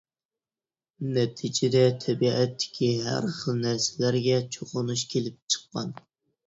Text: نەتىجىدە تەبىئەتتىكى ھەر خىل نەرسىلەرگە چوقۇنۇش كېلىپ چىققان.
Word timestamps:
نەتىجىدە 1.17 1.83
تەبىئەتتىكى 2.05 2.91
ھەر 3.09 3.31
خىل 3.39 3.63
نەرسىلەرگە 3.69 4.43
چوقۇنۇش 4.59 5.07
كېلىپ 5.15 5.43
چىققان. 5.57 5.97